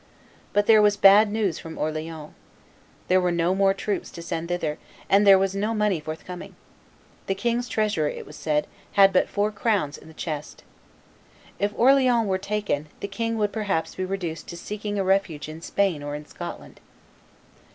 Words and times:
But 0.51 0.65
there 0.65 0.81
was 0.81 0.97
bad 0.97 1.31
news 1.31 1.59
from 1.59 1.77
Orleans. 1.77 2.31
There 3.07 3.21
were 3.21 3.31
no 3.31 3.53
more 3.53 3.71
troops 3.71 4.09
to 4.09 4.23
send 4.23 4.47
thither, 4.47 4.79
and 5.11 5.27
there 5.27 5.37
was 5.37 5.53
no 5.55 5.75
money 5.75 5.99
forthcoming: 5.99 6.55
the 7.27 7.35
king's 7.35 7.69
treasurer, 7.69 8.07
it 8.09 8.25
was 8.25 8.35
said, 8.35 8.65
had 8.93 9.13
but 9.13 9.29
four 9.29 9.51
crowns 9.51 9.99
in 9.99 10.07
the 10.07 10.15
chest. 10.15 10.63
If 11.59 11.71
Orleans 11.77 12.25
were 12.25 12.39
taken, 12.39 12.87
the 12.99 13.07
king 13.07 13.37
would 13.37 13.53
perhaps 13.53 13.93
be 13.93 14.03
reduced 14.03 14.47
to 14.47 14.57
seeking 14.57 14.97
a 14.97 15.03
refuge 15.03 15.47
in 15.47 15.61
Spain 15.61 16.01
or 16.01 16.15
in 16.15 16.25
Scotland. 16.25 16.79